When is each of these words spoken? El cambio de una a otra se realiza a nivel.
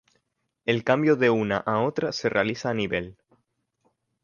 El 0.65 0.83
cambio 0.83 1.15
de 1.15 1.29
una 1.29 1.57
a 1.57 1.81
otra 1.83 2.11
se 2.11 2.27
realiza 2.27 2.71
a 2.71 2.73
nivel. 2.73 3.17